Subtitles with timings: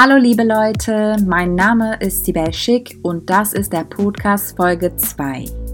[0.00, 5.67] Hallo liebe Leute, mein Name ist Sibel Schick und das ist der Podcast Folge 2.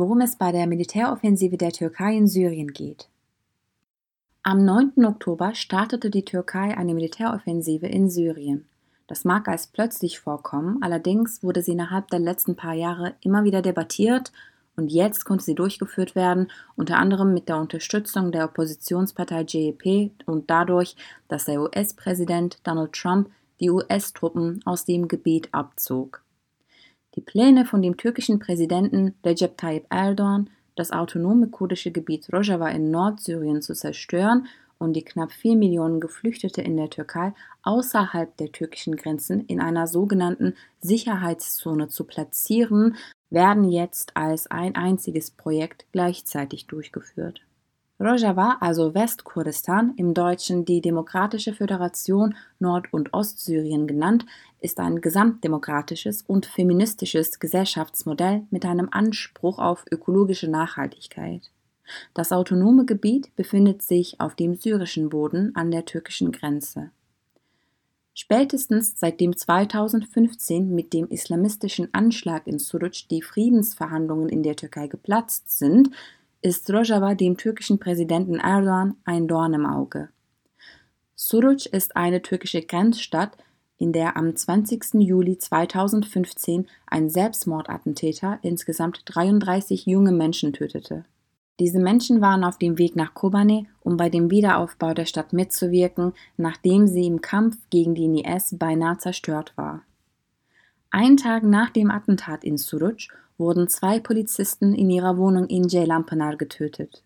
[0.00, 3.10] Worum es bei der Militäroffensive der Türkei in Syrien geht.
[4.42, 5.04] Am 9.
[5.04, 8.64] Oktober startete die Türkei eine Militäroffensive in Syrien.
[9.08, 13.60] Das mag als plötzlich vorkommen, allerdings wurde sie innerhalb der letzten paar Jahre immer wieder
[13.60, 14.32] debattiert
[14.74, 20.48] und jetzt konnte sie durchgeführt werden, unter anderem mit der Unterstützung der Oppositionspartei JEP und
[20.48, 20.96] dadurch,
[21.28, 23.28] dass der US-Präsident Donald Trump
[23.60, 26.22] die US-Truppen aus dem Gebiet abzog.
[27.16, 32.92] Die Pläne von dem türkischen Präsidenten Recep Tayyip Erdogan, das autonome kurdische Gebiet Rojava in
[32.92, 34.46] Nordsyrien zu zerstören
[34.78, 39.88] und die knapp vier Millionen Geflüchtete in der Türkei außerhalb der türkischen Grenzen in einer
[39.88, 42.96] sogenannten Sicherheitszone zu platzieren,
[43.28, 47.42] werden jetzt als ein einziges Projekt gleichzeitig durchgeführt.
[48.00, 54.24] Rojava, also Westkurdistan, im Deutschen die Demokratische Föderation Nord- und Ostsyrien genannt,
[54.60, 61.50] ist ein gesamtdemokratisches und feministisches Gesellschaftsmodell mit einem Anspruch auf ökologische Nachhaltigkeit.
[62.14, 66.92] Das autonome Gebiet befindet sich auf dem syrischen Boden an der türkischen Grenze.
[68.14, 75.58] Spätestens seitdem 2015 mit dem islamistischen Anschlag in Suruc die Friedensverhandlungen in der Türkei geplatzt
[75.58, 75.90] sind,
[76.42, 80.08] ist Rojava dem türkischen Präsidenten Erdogan ein Dorn im Auge.
[81.14, 83.36] Suruc ist eine türkische Grenzstadt,
[83.76, 84.94] in der am 20.
[84.94, 91.04] Juli 2015 ein Selbstmordattentäter insgesamt 33 junge Menschen tötete.
[91.58, 96.14] Diese Menschen waren auf dem Weg nach Kobane, um bei dem Wiederaufbau der Stadt mitzuwirken,
[96.38, 99.82] nachdem sie im Kampf gegen den IS beinahe zerstört war.
[100.90, 103.08] Einen Tag nach dem Attentat in Suruc
[103.40, 107.02] wurden zwei Polizisten in ihrer Wohnung in Ceylanpınar getötet.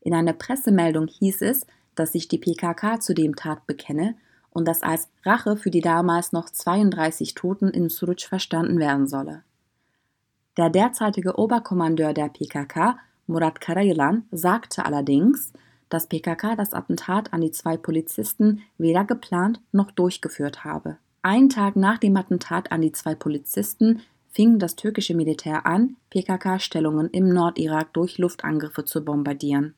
[0.00, 1.66] In einer Pressemeldung hieß es,
[1.96, 4.14] dass sich die PKK zu dem Tat bekenne
[4.50, 9.42] und das als Rache für die damals noch 32 Toten in Suruc verstanden werden solle.
[10.56, 15.52] Der derzeitige Oberkommandeur der PKK Murat Karayilan sagte allerdings,
[15.88, 20.98] dass PKK das Attentat an die zwei Polizisten weder geplant noch durchgeführt habe.
[21.22, 24.00] Einen Tag nach dem Attentat an die zwei Polizisten
[24.38, 29.74] fing das türkische Militär an, PKK-Stellungen im Nordirak durch Luftangriffe zu bombardieren.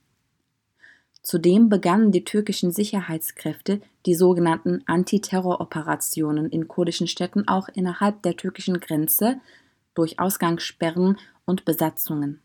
[1.22, 8.80] Zudem begannen die türkischen Sicherheitskräfte die sogenannten Antiterroroperationen in kurdischen Städten auch innerhalb der türkischen
[8.80, 9.40] Grenze
[9.94, 11.16] durch Ausgangssperren
[11.46, 12.42] und Besatzungen.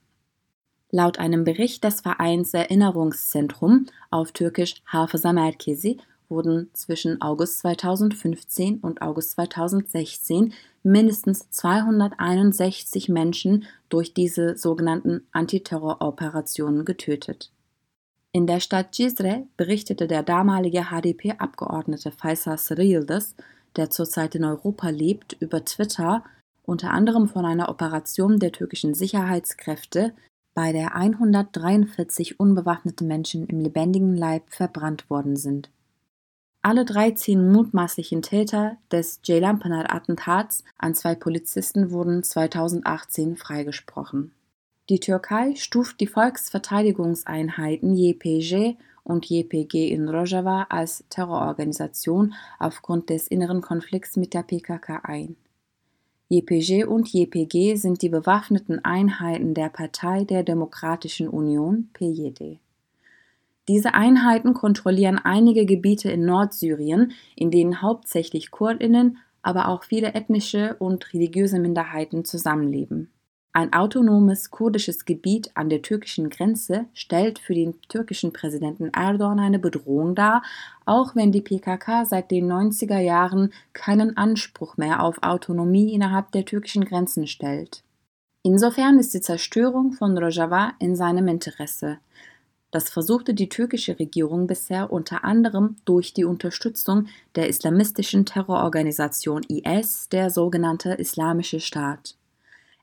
[0.91, 5.97] Laut einem Bericht des Vereins Erinnerungszentrum auf Türkisch Hafıza Merkezi
[6.35, 10.53] wurden zwischen August 2015 und August 2016
[10.83, 17.51] mindestens 261 Menschen durch diese sogenannten Antiterroroperationen getötet.
[18.33, 23.35] In der Stadt Cizre berichtete der damalige HDP-Abgeordnete Faisal Sarıyıldız,
[23.77, 26.21] der zurzeit in Europa lebt, über Twitter
[26.63, 30.13] unter anderem von einer Operation der türkischen Sicherheitskräfte,
[30.53, 35.69] bei der 143 unbewaffnete Menschen im lebendigen Leib verbrannt worden sind.
[36.67, 44.31] Alle 13 mutmaßlichen Täter des Ceylanpınar-Attentats an zwei Polizisten wurden 2018 freigesprochen.
[44.89, 53.61] Die Türkei stuft die Volksverteidigungseinheiten JPG und JPG in Rojava als Terrororganisation aufgrund des inneren
[53.61, 55.35] Konflikts mit der PKK ein.
[56.29, 62.57] JPG und JPG sind die bewaffneten Einheiten der Partei der Demokratischen Union (PJD).
[63.67, 70.75] Diese Einheiten kontrollieren einige Gebiete in Nordsyrien, in denen hauptsächlich Kurdinnen, aber auch viele ethnische
[70.79, 73.09] und religiöse Minderheiten zusammenleben
[73.55, 79.59] ein autonomes kurdisches Gebiet an der türkischen Grenze stellt für den türkischen Präsidenten Erdogan eine
[79.59, 80.43] Bedrohung dar,
[80.83, 86.43] auch wenn die PKK seit den 90er Jahren keinen Anspruch mehr auf Autonomie innerhalb der
[86.43, 87.81] türkischen Grenzen stellt.
[88.43, 91.99] Insofern ist die Zerstörung von Rojava in seinem Interesse.
[92.75, 100.09] Das versuchte die türkische Regierung bisher unter anderem durch die Unterstützung der islamistischen Terrororganisation IS,
[100.09, 102.17] der sogenannte Islamische Staat.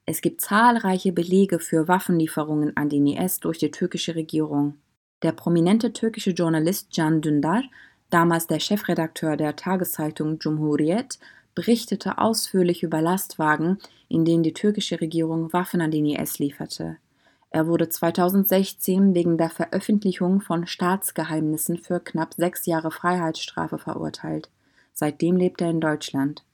[0.06, 4.78] Es gibt zahlreiche Belege für Waffenlieferungen an den IS durch die türkische Regierung.
[5.20, 7.62] Der prominente türkische Journalist Can Dündar,
[8.08, 11.18] damals der Chefredakteur der Tageszeitung Cumhuriyet,
[11.54, 13.76] berichtete ausführlich über Lastwagen,
[14.08, 16.96] in denen die türkische Regierung Waffen an den IS lieferte.
[17.54, 24.48] Er wurde 2016 wegen der Veröffentlichung von Staatsgeheimnissen für knapp sechs Jahre Freiheitsstrafe verurteilt.
[24.94, 26.44] Seitdem lebt er in Deutschland.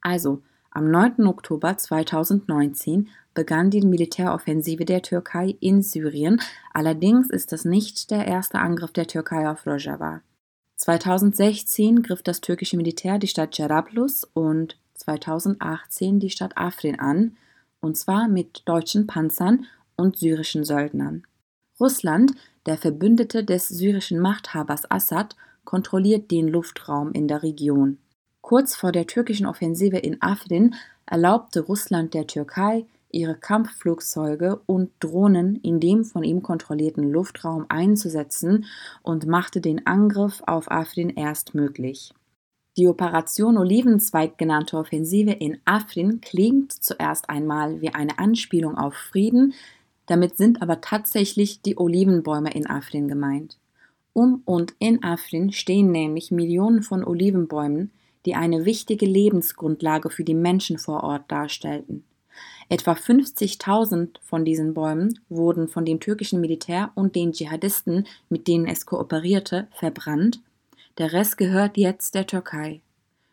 [0.00, 0.40] Also,
[0.70, 1.26] am 9.
[1.26, 6.40] Oktober 2019 begann die Militäroffensive der Türkei in Syrien,
[6.72, 10.22] allerdings ist das nicht der erste Angriff der Türkei auf Rojava.
[10.76, 17.36] 2016 griff das türkische Militär die Stadt Jarablus und 2018 die Stadt Afrin an,
[17.80, 19.66] und zwar mit deutschen Panzern
[19.98, 21.24] und syrischen Söldnern.
[21.78, 22.32] Russland,
[22.66, 27.98] der Verbündete des syrischen Machthabers Assad, kontrolliert den Luftraum in der Region.
[28.40, 30.74] Kurz vor der türkischen Offensive in Afrin
[31.04, 38.66] erlaubte Russland der Türkei, ihre Kampfflugzeuge und Drohnen in dem von ihm kontrollierten Luftraum einzusetzen
[39.02, 42.12] und machte den Angriff auf Afrin erst möglich.
[42.76, 49.52] Die Operation Olivenzweig genannte Offensive in Afrin klingt zuerst einmal wie eine Anspielung auf Frieden,
[50.08, 53.58] damit sind aber tatsächlich die Olivenbäume in Afrin gemeint.
[54.12, 57.92] Um und in Afrin stehen nämlich Millionen von Olivenbäumen,
[58.26, 62.04] die eine wichtige Lebensgrundlage für die Menschen vor Ort darstellten.
[62.68, 68.66] Etwa 50.000 von diesen Bäumen wurden von dem türkischen Militär und den Dschihadisten, mit denen
[68.66, 70.40] es kooperierte, verbrannt.
[70.98, 72.80] Der Rest gehört jetzt der Türkei.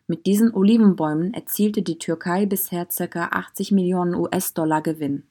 [0.06, 3.28] Mit diesen Olivenbäumen erzielte die Türkei bisher ca.
[3.32, 5.24] 80 Millionen US-Dollar Gewinn.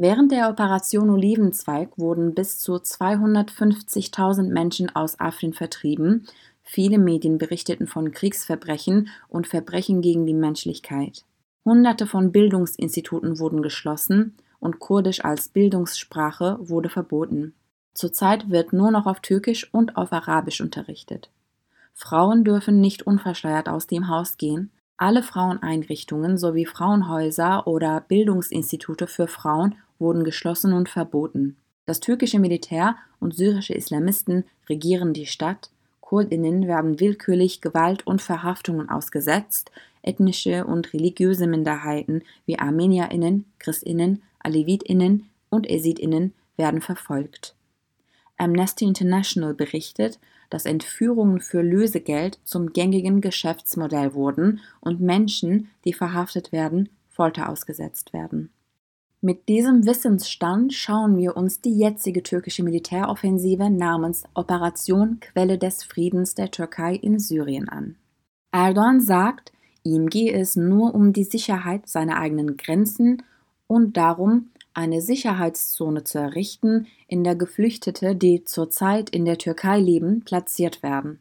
[0.00, 6.24] Während der Operation Olivenzweig wurden bis zu 250.000 Menschen aus Afrin vertrieben.
[6.62, 11.24] Viele Medien berichteten von Kriegsverbrechen und Verbrechen gegen die Menschlichkeit.
[11.64, 17.54] Hunderte von Bildungsinstituten wurden geschlossen und Kurdisch als Bildungssprache wurde verboten.
[17.92, 21.28] Zurzeit wird nur noch auf Türkisch und auf Arabisch unterrichtet.
[21.92, 24.70] Frauen dürfen nicht unverschleiert aus dem Haus gehen.
[24.98, 31.56] Alle Fraueneinrichtungen sowie Frauenhäuser oder Bildungsinstitute für Frauen wurden geschlossen und verboten.
[31.86, 38.88] Das türkische Militär und syrische Islamisten regieren die Stadt, Kurdinnen werden willkürlich Gewalt und Verhaftungen
[38.88, 39.70] ausgesetzt,
[40.02, 47.54] ethnische und religiöse Minderheiten wie Armenierinnen, Christinnen, Alevitinnen und Esitinnen werden verfolgt.
[48.36, 50.18] Amnesty International berichtet,
[50.50, 58.12] dass Entführungen für Lösegeld zum gängigen Geschäftsmodell wurden und Menschen, die verhaftet werden, Folter ausgesetzt
[58.12, 58.50] werden.
[59.20, 66.36] Mit diesem Wissensstand schauen wir uns die jetzige türkische Militäroffensive namens Operation Quelle des Friedens
[66.36, 67.96] der Türkei in Syrien an.
[68.52, 69.52] Erdogan sagt,
[69.82, 73.24] ihm gehe es nur um die Sicherheit seiner eigenen Grenzen
[73.66, 80.22] und darum, eine Sicherheitszone zu errichten, in der Geflüchtete, die zurzeit in der Türkei leben,
[80.24, 81.18] platziert werden.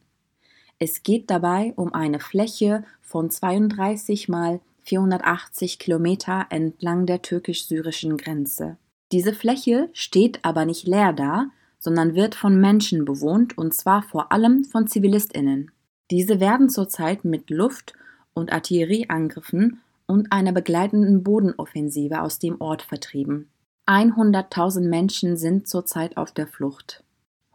[0.78, 8.78] Es geht dabei um eine Fläche von 32 mal 480 Kilometer entlang der türkisch-syrischen Grenze.
[9.12, 11.48] Diese Fläche steht aber nicht leer da,
[11.80, 15.72] sondern wird von Menschen bewohnt und zwar vor allem von Zivilistinnen.
[16.12, 17.94] Diese werden zurzeit mit Luft-
[18.36, 23.50] und Artillerieangriffen und einer begleitenden Bodenoffensive aus dem Ort vertrieben.
[23.88, 27.04] 100.000 Menschen sind zurzeit auf der Flucht.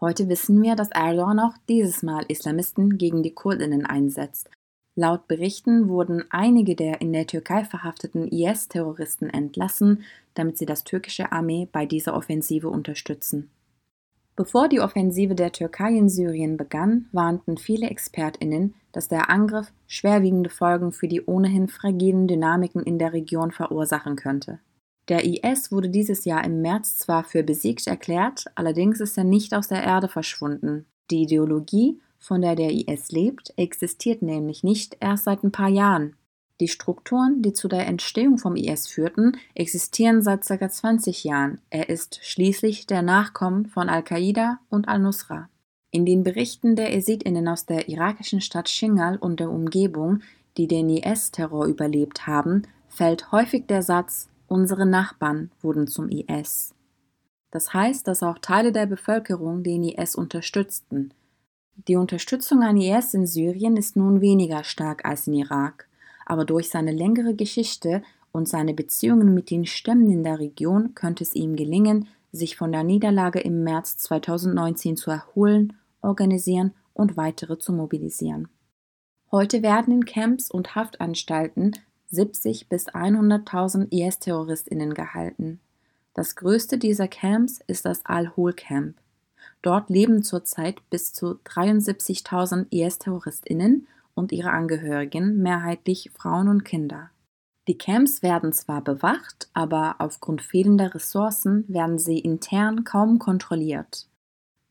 [0.00, 4.50] Heute wissen wir, dass Erdogan auch dieses Mal Islamisten gegen die Kurdinnen einsetzt.
[4.94, 10.04] Laut Berichten wurden einige der in der Türkei verhafteten IS-Terroristen entlassen,
[10.34, 13.50] damit sie das türkische Armee bei dieser Offensive unterstützen.
[14.34, 20.48] Bevor die Offensive der Türkei in Syrien begann, warnten viele Expertinnen, dass der Angriff schwerwiegende
[20.48, 24.58] Folgen für die ohnehin fragilen Dynamiken in der Region verursachen könnte.
[25.08, 29.52] Der IS wurde dieses Jahr im März zwar für besiegt erklärt, allerdings ist er nicht
[29.54, 30.86] aus der Erde verschwunden.
[31.10, 36.16] Die Ideologie, von der der IS lebt, existiert nämlich nicht erst seit ein paar Jahren.
[36.62, 40.70] Die Strukturen, die zu der Entstehung vom IS führten, existieren seit ca.
[40.70, 41.58] 20 Jahren.
[41.70, 45.48] Er ist schließlich der Nachkommen von Al-Qaida und Al-Nusra.
[45.90, 50.20] In den Berichten der Esidinnen aus der irakischen Stadt Shingal und der Umgebung,
[50.56, 56.76] die den IS-Terror überlebt haben, fällt häufig der Satz Unsere Nachbarn wurden zum IS.
[57.50, 61.12] Das heißt, dass auch Teile der Bevölkerung den IS unterstützten.
[61.88, 65.88] Die Unterstützung an IS in Syrien ist nun weniger stark als in Irak
[66.32, 71.24] aber durch seine längere Geschichte und seine Beziehungen mit den Stämmen in der Region könnte
[71.24, 77.58] es ihm gelingen, sich von der Niederlage im März 2019 zu erholen, organisieren und weitere
[77.58, 78.48] zu mobilisieren.
[79.30, 81.72] Heute werden in Camps und Haftanstalten
[82.06, 85.60] 70 bis 100.000 IS-Terroristinnen gehalten.
[86.14, 88.96] Das größte dieser Camps ist das Al-Hol-Camp.
[89.60, 97.10] Dort leben zurzeit bis zu 73.000 IS-Terroristinnen und ihre Angehörigen, mehrheitlich Frauen und Kinder.
[97.68, 104.08] Die Camps werden zwar bewacht, aber aufgrund fehlender Ressourcen werden sie intern kaum kontrolliert.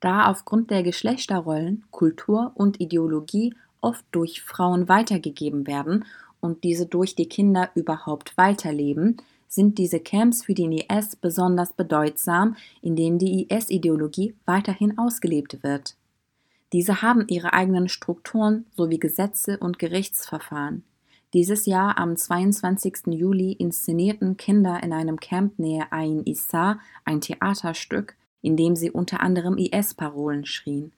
[0.02, 6.06] Da aufgrund der Geschlechterrollen, Kultur und Ideologie oft durch Frauen weitergegeben werden
[6.42, 9.18] und diese durch die Kinder überhaupt weiterleben,
[9.48, 15.96] sind diese Camps für den IS besonders bedeutsam, indem die IS-Ideologie weiterhin ausgelebt wird.
[16.74, 20.84] Diese haben ihre eigenen Strukturen sowie Gesetze und Gerichtsverfahren.
[21.34, 23.08] Dieses Jahr am 22.
[23.08, 29.22] Juli inszenierten Kinder in einem Camp nähe Ain Issa ein Theaterstück, in dem sie unter
[29.22, 30.92] anderem IS-Parolen schrien.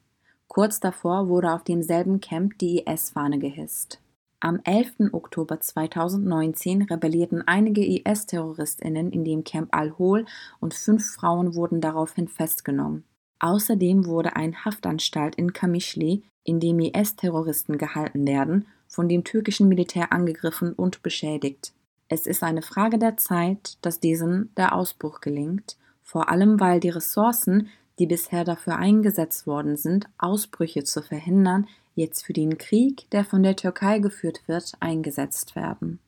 [0.48, 4.00] Kurz davor wurde auf demselben Camp die IS-Fahne gehisst.
[4.40, 5.14] Am 11.
[5.14, 10.26] Oktober 2019 rebellierten einige IS-TerroristInnen in dem Camp Al-Hol
[10.60, 13.04] und fünf Frauen wurden daraufhin festgenommen.
[13.44, 20.14] Außerdem wurde ein Haftanstalt in Kamischli, in dem IS-Terroristen gehalten werden, von dem türkischen Militär
[20.14, 21.74] angegriffen und beschädigt.
[22.08, 26.90] Es ist eine Frage der Zeit, dass diesen der Ausbruch gelingt, vor allem weil die
[26.90, 27.68] Ressourcen,
[28.00, 33.44] die bisher dafür eingesetzt worden sind, Ausbrüche zu verhindern, jetzt für den Krieg, der von
[33.44, 36.00] der Türkei geführt wird, eingesetzt werden.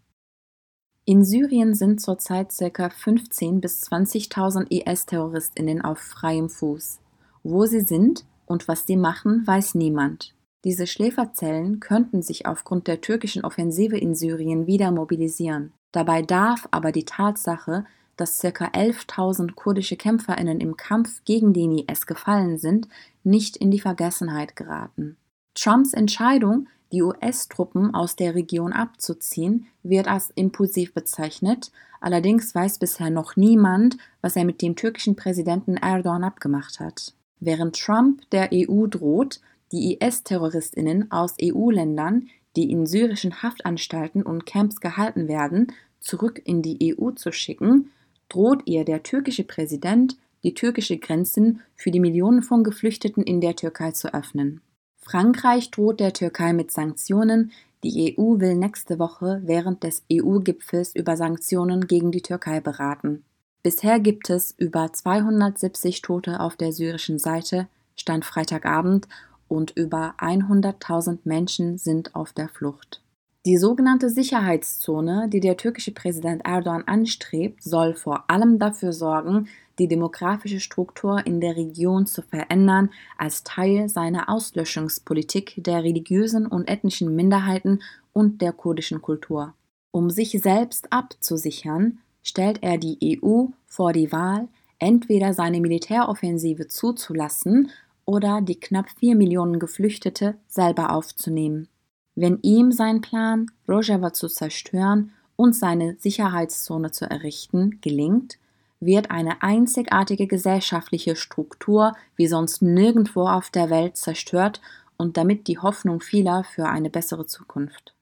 [1.04, 2.88] In Syrien sind zurzeit ca.
[2.88, 7.00] 15.000 bis 20.000 IS-Terroristinnen auf freiem Fuß.
[7.48, 10.34] Wo sie sind und was sie machen, weiß niemand.
[10.64, 15.72] Diese Schläferzellen könnten sich aufgrund der türkischen Offensive in Syrien wieder mobilisieren.
[15.92, 17.86] Dabei darf aber die Tatsache,
[18.18, 18.48] dass ca.
[18.48, 22.88] 11.000 kurdische Kämpferinnen im Kampf gegen den IS gefallen sind,
[23.24, 25.16] nicht in die Vergessenheit geraten.
[25.54, 31.72] Trumps Entscheidung, die US-Truppen aus der Region abzuziehen, wird als impulsiv bezeichnet,
[32.02, 37.14] allerdings weiß bisher noch niemand, was er mit dem türkischen Präsidenten Erdogan abgemacht hat.
[37.40, 44.80] Während Trump der EU droht, die IS-Terroristinnen aus EU-Ländern, die in syrischen Haftanstalten und Camps
[44.80, 45.68] gehalten werden,
[46.00, 47.92] zurück in die EU zu schicken,
[48.30, 53.56] droht ihr der türkische Präsident, die türkische Grenzen für die Millionen von Geflüchteten in der
[53.56, 54.62] Türkei zu öffnen.
[55.00, 57.52] Frankreich droht der Türkei mit Sanktionen.
[57.84, 63.24] Die EU will nächste Woche während des EU-Gipfels über Sanktionen gegen die Türkei beraten.
[63.66, 69.08] Bisher gibt es über 270 Tote auf der syrischen Seite, stand Freitagabend,
[69.48, 73.02] und über 100.000 Menschen sind auf der Flucht.
[73.48, 79.48] Die sogenannte Sicherheitszone, die der türkische Präsident Erdogan anstrebt, soll vor allem dafür sorgen,
[79.80, 86.70] die demografische Struktur in der Region zu verändern, als Teil seiner Auslöschungspolitik der religiösen und
[86.70, 87.82] ethnischen Minderheiten
[88.14, 89.56] und der kurdischen Kultur.
[89.90, 97.70] Um sich selbst abzusichern, stellt er die EU vor die Wahl, entweder seine Militäroffensive zuzulassen
[98.04, 101.70] oder die knapp vier Millionen Geflüchtete selber aufzunehmen.
[102.16, 108.38] Wenn ihm sein Plan, Rojava zu zerstören und seine Sicherheitszone zu errichten, gelingt,
[108.80, 114.62] wird eine einzigartige gesellschaftliche Struktur wie sonst nirgendwo auf der Welt zerstört
[114.98, 117.94] und damit die Hoffnung vieler für eine bessere Zukunft.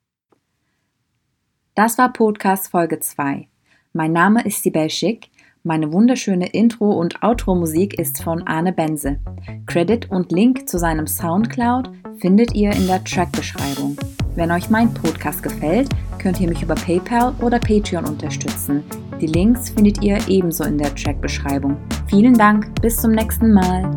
[1.75, 3.47] Das war Podcast Folge 2.
[3.95, 5.29] Mein Name ist Sibel Schick.
[5.61, 9.19] Meine wunderschöne Intro- und Outro-Musik ist von Arne Benze.
[9.67, 13.95] Credit und Link zu seinem Soundcloud findet ihr in der Track-Beschreibung.
[14.33, 18.83] Wenn euch mein Podcast gefällt, könnt ihr mich über PayPal oder Patreon unterstützen.
[19.21, 21.77] Die Links findet ihr ebenso in der Track-Beschreibung.
[22.07, 23.91] Vielen Dank, bis zum nächsten Mal.